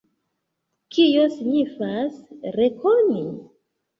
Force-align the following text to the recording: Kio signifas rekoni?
Kio 0.95 1.25
signifas 1.33 2.17
rekoni? 2.57 3.23